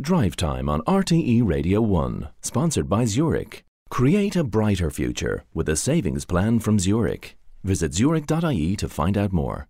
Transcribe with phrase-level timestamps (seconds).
[0.00, 3.64] Drive Time on RTE Radio 1, sponsored by Zurich.
[3.90, 7.36] Create a brighter future with a savings plan from Zurich.
[7.64, 9.68] Visit zurich.ie to find out more.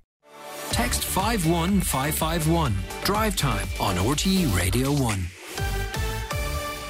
[0.70, 2.74] Text 51551.
[3.02, 5.39] Drive Time on RTE Radio 1.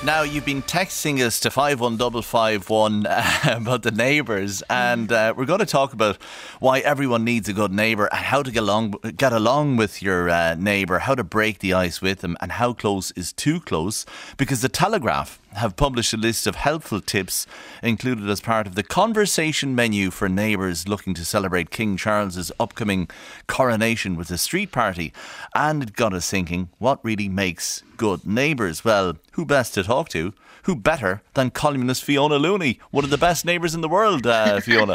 [0.02, 5.58] Now, you've been texting us to 51551 uh, about the neighbours, and uh, we're going
[5.58, 6.16] to talk about
[6.58, 10.30] why everyone needs a good neighbour and how to get along, get along with your
[10.30, 14.06] uh, neighbour, how to break the ice with them, and how close is too close.
[14.38, 17.46] Because the Telegraph have published a list of helpful tips
[17.82, 23.08] included as part of the conversation menu for neighbours looking to celebrate King Charles's upcoming
[23.46, 25.12] coronation with a street party.
[25.54, 28.84] And it got us thinking what really makes good neighbours?
[28.84, 30.32] Well, who best to talk to?
[30.64, 34.60] Who better than columnist Fiona Looney, one of the best neighbours in the world, uh,
[34.62, 34.94] Fiona?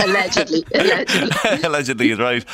[0.00, 1.30] allegedly, allegedly.
[1.64, 2.44] allegedly, right.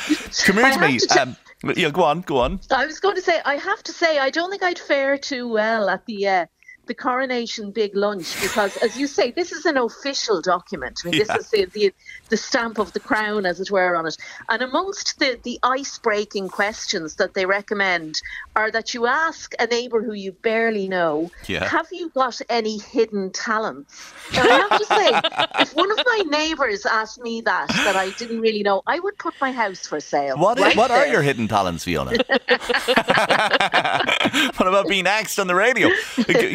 [0.45, 0.99] Come here to me.
[0.99, 1.37] To um,
[1.75, 2.59] yeah, go on, go on.
[2.71, 5.47] I was going to say, I have to say, I don't think I'd fare too
[5.47, 6.45] well at the uh,
[6.87, 11.01] the coronation big lunch because, as you say, this is an official document.
[11.03, 11.35] I mean, yeah.
[11.35, 11.93] this is the, the,
[12.29, 14.17] the stamp of the crown, as it were, on it.
[14.49, 18.21] And amongst the the ice breaking questions that they recommend
[18.55, 21.67] are that you ask a neighbour who you barely know, yeah.
[21.67, 26.23] "Have you got any hidden talents?" Now, I have to say, if one of my
[26.27, 29.99] neighbours asked me that that I didn't really know, I would put my house for
[29.99, 30.37] sale.
[30.37, 31.05] What right What there.
[31.05, 32.11] are your hidden talents, Fiona?
[34.57, 35.89] what about being axed on the radio?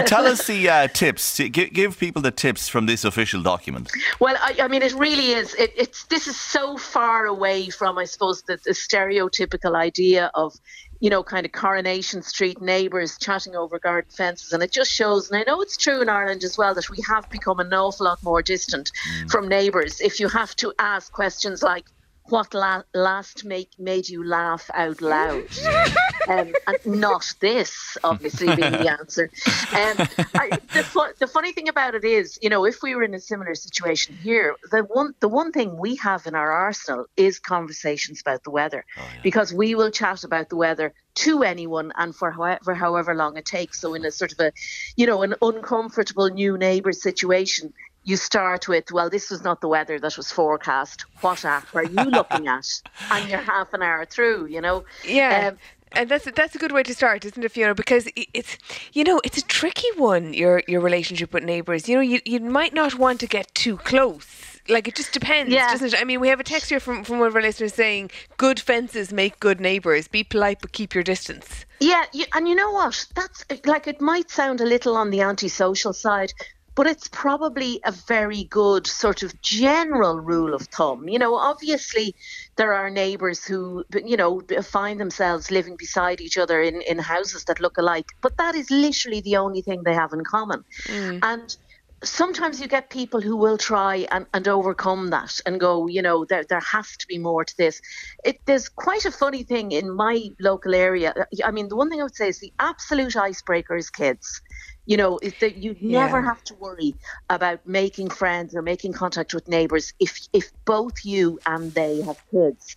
[0.07, 1.39] Tell us the uh, tips.
[1.39, 3.91] Give, give, people the tips from this official document.
[4.21, 5.55] Well, I, I mean, it really is.
[5.55, 10.59] It, it's this is so far away from, I suppose, the, the stereotypical idea of
[11.01, 14.53] you know, kind of Coronation Street neighbours chatting over garden fences.
[14.53, 16.99] And it just shows, and I know it's true in Ireland as well, that we
[17.09, 19.31] have become an awful lot more distant mm.
[19.31, 20.01] from neighbours.
[20.03, 21.87] If you have to ask questions like,
[22.31, 25.45] what la- last make made you laugh out loud,
[26.29, 29.31] um, and not this, obviously being the answer.
[29.73, 33.03] Um, I, the, fu- the funny thing about it is, you know, if we were
[33.03, 37.07] in a similar situation here, the one the one thing we have in our arsenal
[37.17, 39.21] is conversations about the weather, oh, yeah.
[39.23, 43.45] because we will chat about the weather to anyone and for however however long it
[43.45, 43.81] takes.
[43.81, 44.53] So in a sort of a,
[44.97, 47.73] you know, an uncomfortable new neighbour situation,
[48.11, 51.05] you start with, well, this was not the weather that was forecast.
[51.21, 52.67] What app are you looking at?
[53.11, 54.85] And you're half an hour through, you know?
[55.05, 55.49] Yeah.
[55.49, 55.59] Um,
[55.93, 57.75] and that's that's a good way to start, isn't it, Fiona?
[57.75, 58.57] Because it's
[58.93, 61.89] you know it's a tricky one your your relationship with neighbours.
[61.89, 64.61] You know you you might not want to get too close.
[64.69, 65.69] Like it just depends, yeah.
[65.73, 66.01] doesn't it?
[66.01, 68.61] I mean, we have a text here from from one of our listeners saying, "Good
[68.61, 70.07] fences make good neighbours.
[70.07, 73.07] Be polite, but keep your distance." Yeah, you, and you know what?
[73.17, 76.33] That's like it might sound a little on the antisocial side,
[76.81, 81.11] but it's probably a very good sort of general rule of thumb.
[81.11, 82.15] You know, obviously
[82.57, 87.45] there are neighbours who, you know, find themselves living beside each other in, in houses
[87.45, 90.65] that look alike, but that is literally the only thing they have in common.
[90.85, 91.19] Mm.
[91.23, 91.55] And
[92.03, 96.25] sometimes you get people who will try and, and overcome that and go, you know,
[96.25, 97.81] there, there has to be more to this.
[98.25, 101.15] It, there's quite a funny thing in my local area.
[101.45, 104.41] I mean, the one thing I would say is the absolute icebreaker is kids
[104.87, 106.25] you know is that you never yeah.
[106.25, 106.95] have to worry
[107.29, 112.19] about making friends or making contact with neighbors if if both you and they have
[112.31, 112.75] kids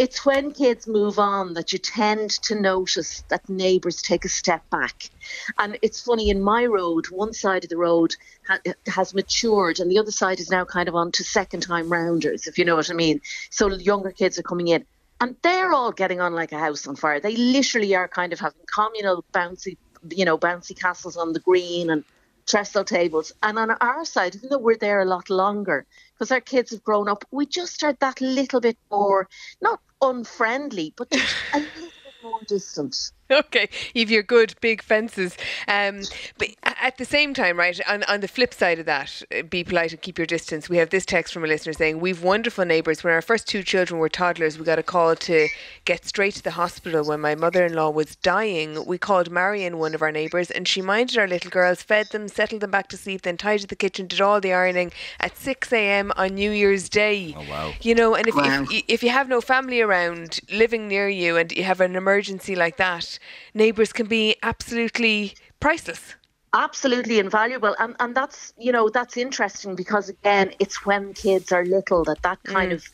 [0.00, 4.62] it's when kids move on that you tend to notice that neighbours take a step
[4.70, 5.10] back.
[5.58, 8.16] And it's funny, in my road, one side of the road
[8.48, 11.92] ha- has matured and the other side is now kind of on to second time
[11.92, 13.20] rounders, if you know what I mean.
[13.50, 14.86] So younger kids are coming in
[15.20, 17.20] and they're all getting on like a house on fire.
[17.20, 19.76] They literally are kind of having communal bouncy
[20.08, 22.04] you know, bouncy castles on the green and
[22.50, 23.32] trestle tables.
[23.42, 26.84] And on our side, even though we're there a lot longer, because our kids have
[26.84, 29.28] grown up, we just are that little bit more,
[29.62, 32.96] not unfriendly, but just a little bit more distant.
[33.32, 35.36] okay, if you're good big fences.
[35.68, 36.02] Um,
[36.38, 39.62] but at the same time, right, on, on the flip side of that, uh, be
[39.62, 40.68] polite and keep your distance.
[40.68, 43.04] We have this text from a listener saying, We've wonderful neighbours.
[43.04, 45.48] When our first two children were toddlers, we got a call to
[45.84, 48.84] get straight to the hospital when my mother in law was dying.
[48.84, 52.26] We called Marion, one of our neighbours, and she minded our little girls, fed them,
[52.26, 55.72] settled them back to sleep, then tidied the kitchen, did all the ironing at 6
[55.72, 56.12] a.m.
[56.16, 57.34] on New Year's Day.
[57.36, 57.72] Oh, wow.
[57.80, 58.66] You know, and if, wow.
[58.68, 62.56] if, if you have no family around living near you and you have an emergency
[62.56, 63.18] like that,
[63.54, 66.14] neighbours can be absolutely priceless.
[66.52, 67.76] Absolutely invaluable.
[67.78, 72.22] And and that's you know that's interesting because again it's when kids are little that
[72.22, 72.74] that kind mm.
[72.74, 72.84] of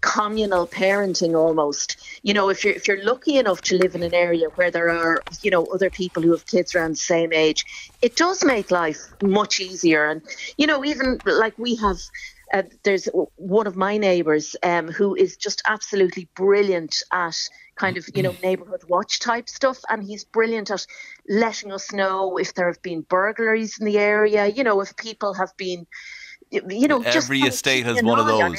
[0.00, 4.12] communal parenting almost you know if you're if you're lucky enough to live in an
[4.12, 7.64] area where there are you know other people who have kids around the same age
[8.02, 10.04] it does make life much easier.
[10.06, 10.20] And
[10.58, 11.98] you know even like we have
[12.54, 17.36] uh, there's one of my neighbours um, who is just absolutely brilliant at
[17.74, 20.86] kind of you know neighborhood watch type stuff, and he's brilliant at
[21.28, 24.46] letting us know if there have been burglaries in the area.
[24.46, 25.86] You know, if people have been
[26.50, 28.40] you know, every estate has one of those.
[28.40, 28.56] On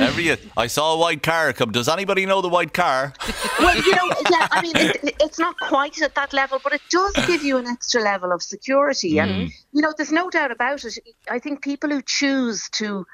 [0.00, 1.72] every I saw a white car come.
[1.72, 3.12] Does anybody know the white car?
[3.58, 4.46] well, you know, yeah.
[4.52, 7.66] I mean, it, it's not quite at that level, but it does give you an
[7.66, 9.22] extra level of security, mm.
[9.22, 10.96] and you know, there's no doubt about it.
[11.28, 13.04] I think people who choose to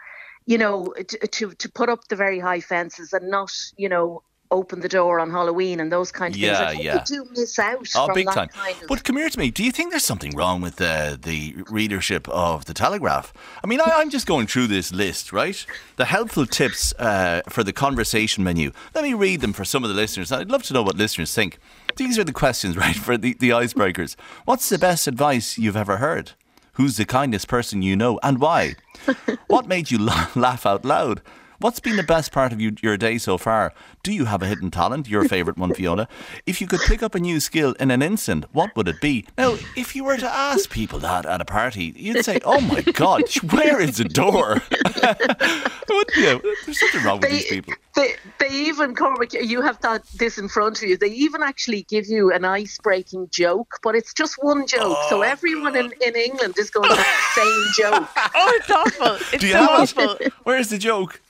[0.49, 4.23] you know, to, to, to put up the very high fences and not, you know,
[4.51, 6.81] open the door on Halloween and those kind of yeah, things.
[6.81, 7.87] I yeah, do miss out.
[7.95, 8.49] Oh, big time.
[8.49, 9.51] Kind of but come here to me.
[9.51, 13.35] Do you think there's something wrong with the the readership of the Telegraph?
[13.63, 15.67] I mean, I, am just going through this list, right?
[15.97, 18.73] The helpful tips uh, for the conversation menu.
[18.95, 20.33] Let me read them for some of the listeners.
[20.33, 21.59] I'd love to know what listeners think.
[21.97, 24.17] These are the questions, right, for the, the icebreakers.
[24.47, 26.33] What's the best advice you've ever heard?
[26.79, 28.77] Who's the kindest person you know and why?
[29.49, 31.21] what made you laugh out loud?
[31.61, 33.75] What's been the best part of you, your day so far?
[34.05, 36.07] Do you have a hidden talent, your favourite one, Fiona?
[36.47, 39.27] If you could pick up a new skill in an instant, what would it be?
[39.37, 42.83] Now, if you were to ask people that at a party, you'd say, oh my
[42.83, 44.63] God, where is the door?
[46.17, 47.75] yeah, there's something wrong with they, these people.
[47.97, 51.83] They, they even, Cormac, you have that, this in front of you, they even actually
[51.89, 54.97] give you an ice breaking joke, but it's just one joke.
[54.97, 58.09] Oh, so everyone in, in England is going to have the same joke.
[58.41, 59.07] Oh, it's awful.
[59.33, 60.11] It's Do you so have awful.
[60.21, 60.33] It?
[60.45, 61.21] Where's the joke?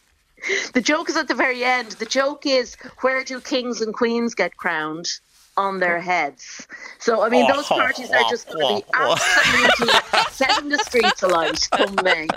[0.73, 1.93] The joke is at the very end.
[1.93, 5.09] The joke is where do kings and queens get crowned?
[5.57, 6.69] On their heads.
[7.01, 9.89] So, I mean, those parties are just going to be absolutely
[10.31, 12.29] setting the streets alight come May.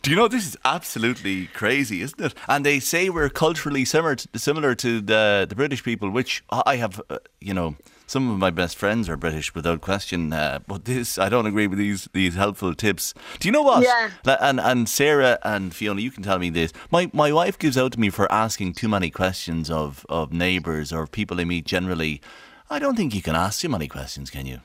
[0.00, 2.34] Do you know this is absolutely crazy, isn't it?
[2.48, 6.76] And they say we're culturally similar to, similar to the the British people, which I
[6.76, 7.76] have, uh, you know,
[8.10, 10.32] some of my best friends are British without question.
[10.32, 13.14] Uh, but this, I don't agree with these these helpful tips.
[13.38, 13.84] Do you know what?
[13.84, 14.10] Yeah.
[14.40, 16.72] And and Sarah and Fiona, you can tell me this.
[16.90, 20.92] My my wife gives out to me for asking too many questions of of neighbours
[20.92, 22.20] or people I meet generally.
[22.68, 24.60] I don't think you can ask too many questions, can you?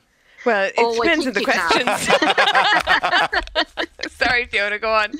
[0.46, 1.90] Well, it oh, depends on the questions.
[4.12, 5.12] Sorry, Fiona, go on.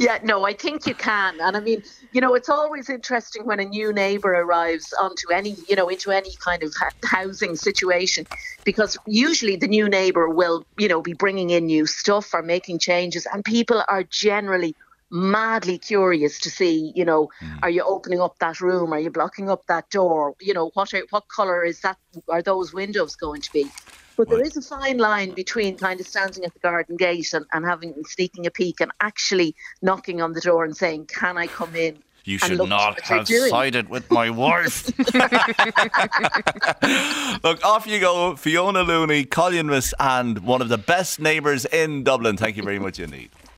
[0.00, 1.40] Yeah, no, I think you can.
[1.40, 5.56] And I mean, you know, it's always interesting when a new neighbour arrives onto any,
[5.68, 6.74] you know, into any kind of
[7.04, 8.26] housing situation,
[8.64, 12.80] because usually the new neighbour will, you know, be bringing in new stuff or making
[12.80, 14.74] changes, and people are generally
[15.12, 17.58] madly curious to see, you know, mm.
[17.62, 18.92] are you opening up that room?
[18.92, 20.34] Are you blocking up that door?
[20.40, 21.96] You know, what are, what colour is that?
[22.28, 23.70] Are those windows going to be?
[24.16, 27.44] But there is a fine line between kind of standing at the garden gate and,
[27.52, 31.46] and having sneaking a peek and actually knocking on the door and saying, "Can I
[31.46, 34.88] come in?" You should not have sided with my wife.
[37.44, 42.36] Look, off you go, Fiona Looney, Columnist, and one of the best neighbours in Dublin.
[42.36, 43.30] Thank you very much indeed.